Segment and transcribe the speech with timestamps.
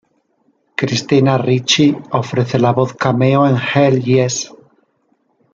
[0.77, 4.51] Christina Ricci ofrece la voz cameo en "Hell Yes".